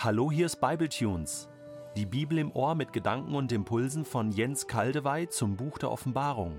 [0.00, 1.48] Hallo, hier ist Bibletunes.
[1.96, 6.56] Die Bibel im Ohr mit Gedanken und Impulsen von Jens Kaldewey zum Buch der Offenbarung.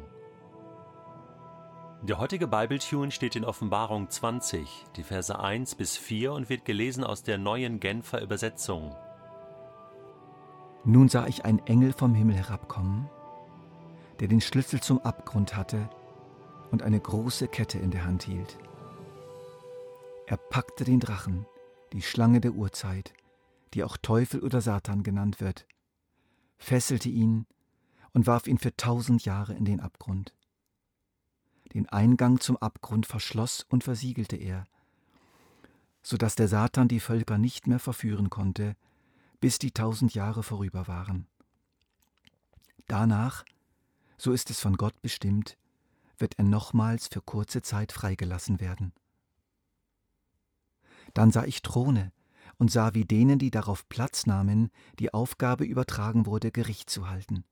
[2.02, 7.06] Der heutige Bibletune steht in Offenbarung 20, die Verse 1 bis 4 und wird gelesen
[7.06, 8.94] aus der neuen Genfer Übersetzung.
[10.84, 13.10] Nun sah ich einen Engel vom Himmel herabkommen,
[14.20, 15.90] der den Schlüssel zum Abgrund hatte
[16.72, 18.58] und eine große Kette in der Hand hielt.
[20.26, 21.46] Er packte den Drachen,
[21.94, 23.14] die Schlange der Urzeit,
[23.74, 25.66] die auch Teufel oder Satan genannt wird,
[26.58, 27.46] fesselte ihn
[28.14, 30.34] und warf ihn für tausend Jahre in den Abgrund.
[31.74, 34.66] Den Eingang zum Abgrund verschloss und versiegelte er,
[36.02, 38.76] so dass der Satan die Völker nicht mehr verführen konnte,
[39.40, 41.28] bis die tausend Jahre vorüber waren.
[42.88, 43.46] Danach,
[44.18, 45.58] so ist es von Gott bestimmt,
[46.18, 48.94] wird er nochmals für kurze Zeit freigelassen werden.
[51.14, 52.12] Dann sah ich Throne
[52.60, 57.46] und sah, wie denen, die darauf Platz nahmen, die Aufgabe übertragen wurde, Gericht zu halten.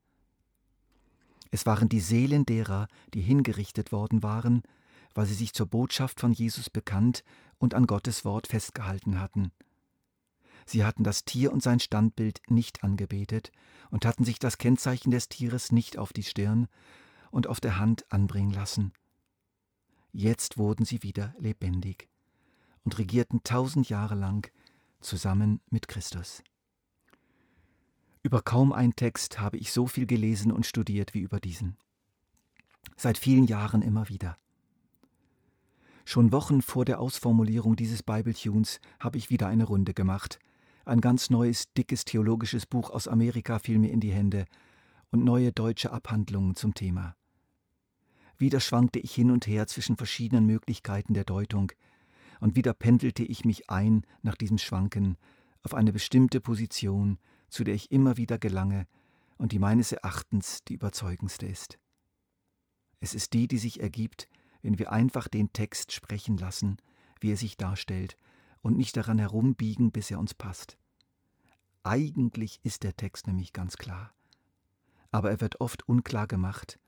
[1.50, 4.62] Es waren die Seelen derer, die hingerichtet worden waren,
[5.16, 7.24] weil sie sich zur Botschaft von Jesus bekannt
[7.58, 9.52] und an Gottes Wort festgehalten hatten.
[10.66, 13.54] Sie hatten das Tier und sein Standbild nicht angebetet
[13.90, 16.68] und hatten sich das Kennzeichen des Tieres nicht auf die Stirn
[17.32, 18.92] und auf der Hand anbringen lassen.
[20.12, 22.10] Jetzt wurden sie wieder lebendig
[22.84, 24.52] und regierten tausend Jahre lang
[25.00, 26.44] zusammen mit Christus.
[28.24, 31.78] Über kaum einen Text habe ich so viel gelesen und studiert wie über diesen.
[32.96, 34.38] Seit vielen Jahren immer wieder.
[36.04, 40.40] Schon Wochen vor der Ausformulierung dieses Bibletunes habe ich wieder eine Runde gemacht.
[40.86, 44.46] Ein ganz neues, dickes theologisches Buch aus Amerika fiel mir in die Hände
[45.12, 47.16] und neue deutsche Abhandlungen zum Thema.
[48.38, 51.72] Wieder schwankte ich hin und her zwischen verschiedenen Möglichkeiten der Deutung,
[52.40, 55.18] und wieder pendelte ich mich ein nach diesem Schwanken
[55.64, 57.18] auf eine bestimmte Position,
[57.50, 58.88] zu der ich immer wieder gelange
[59.38, 61.80] und die meines Erachtens die überzeugendste ist.
[63.00, 64.28] Es ist die, die sich ergibt,
[64.62, 66.78] wenn wir einfach den Text sprechen lassen,
[67.20, 68.18] wie er sich darstellt,
[68.62, 70.78] und nicht daran herumbiegen, bis er uns passt.
[71.84, 74.14] Eigentlich ist der Text nämlich ganz klar,
[75.12, 76.80] aber er wird oft unklar gemacht,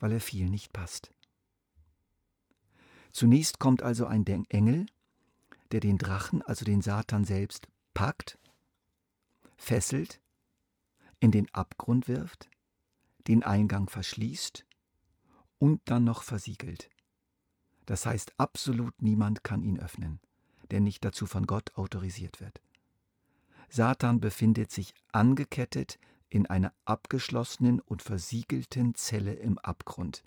[0.00, 1.12] weil er viel nicht passt.
[3.14, 4.86] Zunächst kommt also ein Engel,
[5.70, 8.40] der den Drachen, also den Satan selbst, packt,
[9.56, 10.20] fesselt,
[11.20, 12.50] in den Abgrund wirft,
[13.28, 14.66] den Eingang verschließt
[15.58, 16.90] und dann noch versiegelt.
[17.86, 20.18] Das heißt, absolut niemand kann ihn öffnen,
[20.72, 22.60] der nicht dazu von Gott autorisiert wird.
[23.68, 26.00] Satan befindet sich angekettet
[26.30, 30.24] in einer abgeschlossenen und versiegelten Zelle im Abgrund.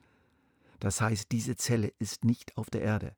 [0.79, 3.15] Das heißt, diese Zelle ist nicht auf der Erde.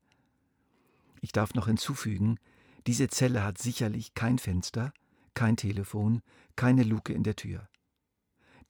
[1.20, 2.38] Ich darf noch hinzufügen,
[2.86, 4.92] diese Zelle hat sicherlich kein Fenster,
[5.34, 6.22] kein Telefon,
[6.56, 7.68] keine Luke in der Tür.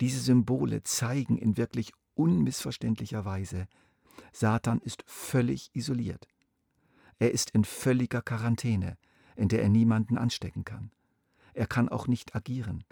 [0.00, 3.68] Diese Symbole zeigen in wirklich unmissverständlicher Weise,
[4.32, 6.26] Satan ist völlig isoliert.
[7.18, 8.96] Er ist in völliger Quarantäne,
[9.36, 10.90] in der er niemanden anstecken kann.
[11.54, 12.84] Er kann auch nicht agieren.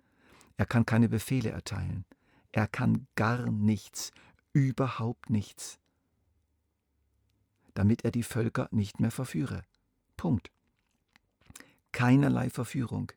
[0.56, 2.04] Er kann keine Befehle erteilen.
[2.53, 4.12] Er kann gar nichts,
[4.53, 5.78] überhaupt nichts
[7.78, 9.62] damit er die Völker nicht mehr verführe.
[10.16, 10.50] Punkt.
[11.92, 13.12] Keinerlei Verführung,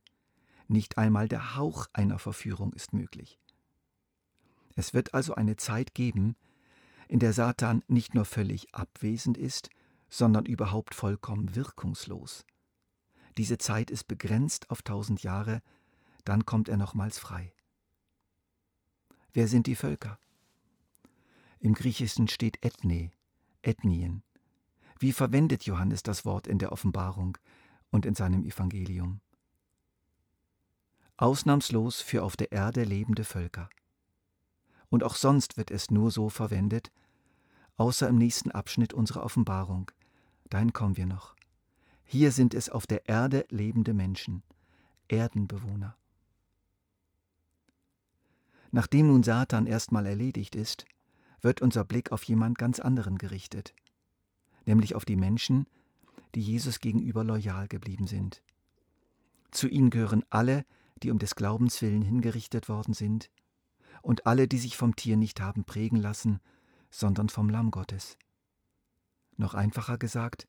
[0.67, 3.39] nicht einmal der Hauch einer Verführung ist möglich.
[4.75, 6.35] Es wird also eine Zeit geben,
[7.07, 9.71] in der Satan nicht nur völlig abwesend ist,
[10.11, 12.45] sondern überhaupt vollkommen wirkungslos.
[13.39, 15.63] Diese Zeit ist begrenzt auf tausend Jahre,
[16.23, 17.51] dann kommt er nochmals frei.
[19.33, 20.19] Wer sind die Völker?
[21.57, 23.09] Im Griechischen steht Ethne,
[23.63, 24.21] Ethnien.
[25.01, 27.35] Wie verwendet Johannes das Wort in der Offenbarung
[27.89, 29.19] und in seinem Evangelium?
[31.17, 33.67] Ausnahmslos für auf der Erde lebende Völker.
[34.89, 36.91] Und auch sonst wird es nur so verwendet,
[37.77, 39.89] außer im nächsten Abschnitt unserer Offenbarung.
[40.51, 41.35] Dahin kommen wir noch.
[42.03, 44.43] Hier sind es auf der Erde lebende Menschen,
[45.07, 45.97] Erdenbewohner.
[48.69, 50.85] Nachdem nun Satan erstmal erledigt ist,
[51.41, 53.73] wird unser Blick auf jemand ganz anderen gerichtet
[54.71, 55.67] nämlich auf die Menschen,
[56.33, 58.41] die Jesus gegenüber loyal geblieben sind.
[59.51, 60.65] Zu ihnen gehören alle,
[61.03, 63.29] die um des Glaubens willen hingerichtet worden sind,
[64.01, 66.39] und alle, die sich vom Tier nicht haben prägen lassen,
[66.89, 68.17] sondern vom Lamm Gottes.
[69.35, 70.47] Noch einfacher gesagt,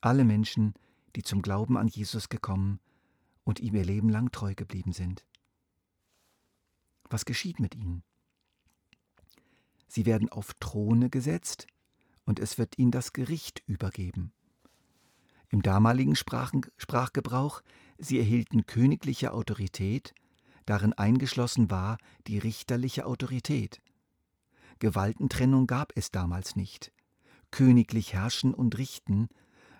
[0.00, 0.72] alle Menschen,
[1.14, 2.80] die zum Glauben an Jesus gekommen
[3.44, 5.26] und ihm ihr Leben lang treu geblieben sind.
[7.10, 8.04] Was geschieht mit ihnen?
[9.86, 11.66] Sie werden auf Throne gesetzt,
[12.30, 14.32] und es wird ihnen das Gericht übergeben.
[15.48, 17.60] Im damaligen Sprachen, Sprachgebrauch
[17.98, 20.14] Sie erhielten königliche Autorität,
[20.64, 21.98] darin eingeschlossen war
[22.28, 23.80] die richterliche Autorität.
[24.78, 26.92] Gewaltentrennung gab es damals nicht.
[27.50, 29.28] Königlich herrschen und richten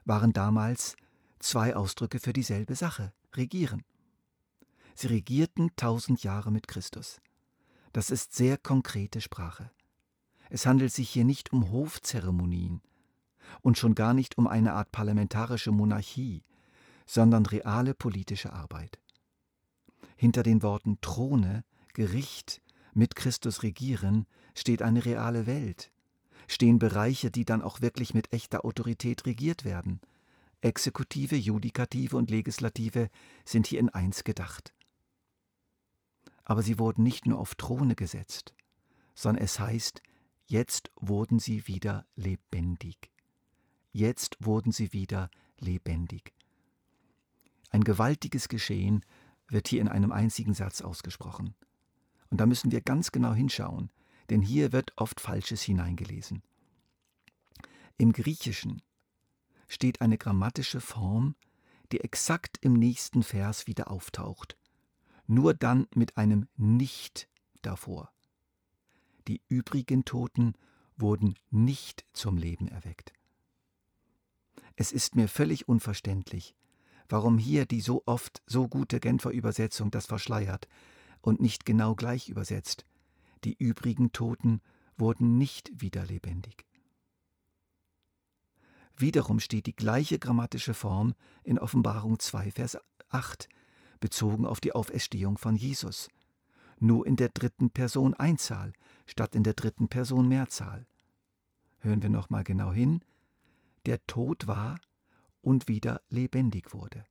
[0.05, 0.97] waren damals
[1.39, 3.85] zwei Ausdrücke für dieselbe Sache, regieren.
[4.97, 7.21] Sie regierten tausend Jahre mit Christus.
[7.93, 9.71] Das ist sehr konkrete Sprache.
[10.51, 12.83] Es handelt sich hier nicht um Hofzeremonien
[13.63, 16.43] und schon gar nicht um eine Art parlamentarische Monarchie,
[17.07, 19.01] sondern reale politische Arbeit.
[20.17, 21.65] Hinter den Worten Throne,
[21.95, 22.61] Gericht,
[22.93, 25.93] mit Christus regieren steht eine reale Welt,
[26.49, 30.01] stehen Bereiche, die dann auch wirklich mit echter Autorität regiert werden.
[30.61, 33.09] Exekutive, Judikative und Legislative
[33.45, 34.75] sind hier in eins gedacht.
[36.45, 38.55] Aber sie wurden nicht nur auf Throne gesetzt,
[39.15, 40.03] sondern es heißt,
[40.51, 43.11] jetzt wurden sie wieder lebendig.
[43.93, 46.35] Jetzt wurden sie wieder lebendig.
[47.71, 49.05] Ein gewaltiges Geschehen
[49.49, 51.55] wird hier in einem einzigen Satz ausgesprochen.
[52.31, 53.91] Und da müssen wir ganz genau hinschauen,
[54.29, 56.43] denn hier wird oft Falsches hineingelesen.
[57.97, 58.83] Im Griechischen
[59.69, 61.37] steht eine grammatische Form,
[61.93, 64.57] die exakt im nächsten Vers wieder auftaucht,
[65.27, 67.29] nur dann mit einem Nicht
[67.63, 68.13] davor.
[69.29, 70.55] Die übrigen Toten
[70.97, 73.13] wurden nicht zum Leben erweckt.
[74.77, 76.55] Es ist mir völlig unverständlich,
[77.09, 80.69] warum hier die so oft so gute Genfer Übersetzung das verschleiert
[81.21, 82.87] und nicht genau gleich übersetzt.
[83.45, 84.61] Die übrigen Toten
[84.97, 86.67] wurden nicht wieder lebendig.
[88.97, 92.79] Wiederum steht die gleiche grammatische Form in Offenbarung 2, Vers
[93.09, 93.49] 8,
[93.99, 96.09] bezogen auf die Auferstehung von Jesus,
[96.81, 98.73] nur in der dritten Person Einzahl
[99.07, 100.87] statt in der dritten Person Mehrzahl.
[101.81, 103.05] Hören wir nochmal genau hin.
[103.87, 104.81] Der Tod war
[105.43, 107.05] und wieder lebendig wurde.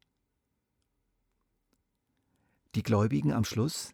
[2.75, 3.92] Die Gläubigen am Schluss,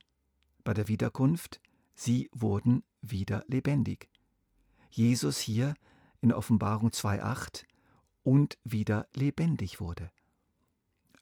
[0.64, 1.62] bei der Wiederkunft,
[1.94, 4.10] sie wurden wieder lebendig.
[4.90, 5.76] Jesus hier
[6.22, 7.64] in Offenbarung 2.8
[8.24, 10.12] und wieder lebendig wurde.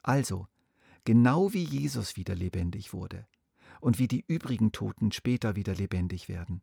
[0.02, 0.48] Also,
[1.04, 3.26] genau wie Jesus wieder lebendig wurde
[3.84, 6.62] und wie die übrigen Toten später wieder lebendig werden,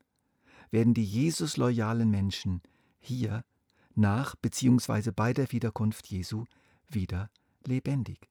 [0.72, 2.64] werden die Jesus-loyalen Menschen
[3.00, 3.46] hier
[3.94, 5.12] nach bzw.
[5.12, 6.46] bei der Wiederkunft Jesu
[6.90, 7.30] wieder
[7.64, 8.28] lebendig.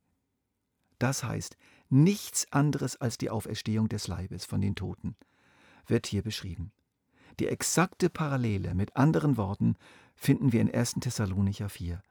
[0.99, 1.57] Das heißt,
[1.89, 5.15] nichts anderes als die Auferstehung des Leibes von den Toten
[5.87, 6.73] wird hier beschrieben.
[7.39, 9.77] Die exakte Parallele mit anderen Worten
[10.17, 10.95] finden wir in 1.
[11.01, 12.03] Thessalonicher 4.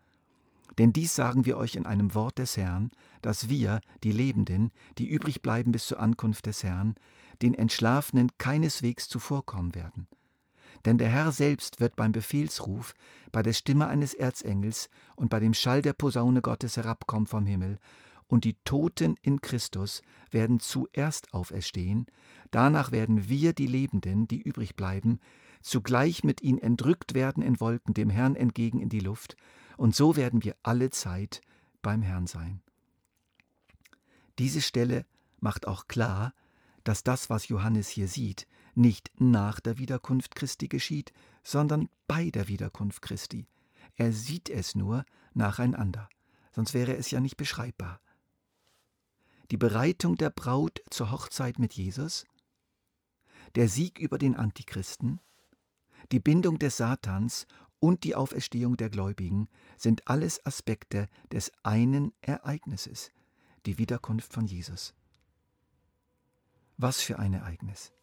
[0.78, 5.08] Denn dies sagen wir euch in einem Wort des Herrn, dass wir, die Lebenden, die
[5.08, 6.96] übrig bleiben bis zur Ankunft des Herrn,
[7.42, 10.08] den Entschlafenen keineswegs zuvorkommen werden.
[10.86, 12.94] Denn der Herr selbst wird beim Befehlsruf,
[13.32, 17.80] bei der Stimme eines Erzengels und bei dem Schall der Posaune Gottes herabkommen vom Himmel,
[18.28, 22.06] und die Toten in Christus werden zuerst auferstehen,
[22.52, 25.20] danach werden wir, die Lebenden, die übrig bleiben,
[25.62, 29.36] zugleich mit ihnen entrückt werden in Wolken dem Herrn entgegen in die Luft,
[29.78, 31.42] und so werden wir alle Zeit
[31.82, 32.62] beim Herrn sein.
[34.38, 35.06] Diese Stelle
[35.40, 36.34] macht auch klar,
[36.84, 41.12] dass das, was Johannes hier sieht, nicht nach der Wiederkunft Christi geschieht,
[41.44, 43.48] sondern bei der Wiederkunft Christi.
[43.96, 46.10] Er sieht es nur nacheinander,
[46.52, 48.00] sonst wäre es ja nicht beschreibbar.
[49.52, 52.26] Die Bereitung der Braut zur Hochzeit mit Jesus,
[53.56, 55.20] der Sieg über den Antichristen,
[56.12, 57.46] die Bindung des Satans
[57.80, 59.48] und die Auferstehung der Gläubigen
[59.78, 63.12] sind alles Aspekte des einen Ereignisses,
[63.66, 64.94] die Wiederkunft von Jesus.
[66.78, 67.94] Was für ein Ereignis!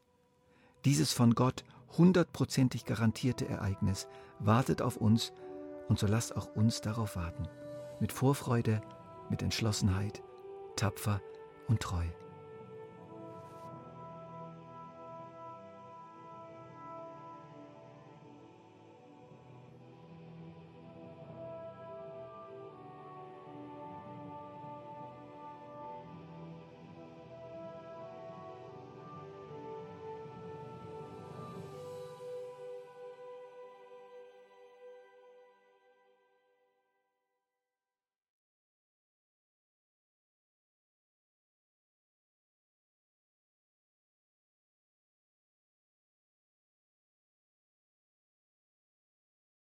[0.84, 1.64] Dieses von Gott
[1.98, 4.06] hundertprozentig garantierte Ereignis
[4.38, 5.32] wartet auf uns
[5.88, 7.48] und so lasst auch uns darauf warten.
[8.00, 8.80] Mit Vorfreude,
[9.30, 10.22] mit Entschlossenheit,
[10.76, 11.20] tapfer
[11.68, 12.04] und treu.